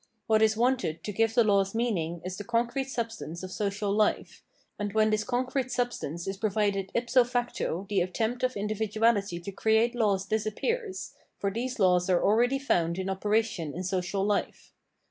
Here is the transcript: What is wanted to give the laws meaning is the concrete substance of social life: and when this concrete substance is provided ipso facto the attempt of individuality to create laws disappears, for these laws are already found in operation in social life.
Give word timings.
What 0.25 0.41
is 0.41 0.57
wanted 0.57 1.03
to 1.03 1.11
give 1.11 1.35
the 1.35 1.43
laws 1.43 1.75
meaning 1.75 2.23
is 2.25 2.35
the 2.35 2.43
concrete 2.43 2.89
substance 2.89 3.43
of 3.43 3.51
social 3.51 3.91
life: 3.91 4.41
and 4.79 4.93
when 4.93 5.11
this 5.11 5.23
concrete 5.23 5.71
substance 5.71 6.25
is 6.25 6.37
provided 6.37 6.89
ipso 6.95 7.23
facto 7.23 7.85
the 7.87 8.01
attempt 8.01 8.41
of 8.41 8.57
individuality 8.57 9.39
to 9.39 9.51
create 9.51 9.93
laws 9.93 10.25
disappears, 10.25 11.13
for 11.37 11.51
these 11.51 11.77
laws 11.77 12.09
are 12.09 12.23
already 12.23 12.57
found 12.57 12.97
in 12.97 13.11
operation 13.11 13.75
in 13.75 13.83
social 13.83 14.25
life. 14.25 14.73